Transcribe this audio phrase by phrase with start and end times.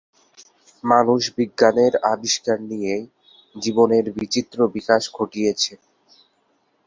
[0.83, 3.03] মানুষ বিজ্ঞানের আবিষ্কার নিয়েই
[3.55, 5.73] জীবনের বিচিত্র বিকাশ ঘটিয়েছে।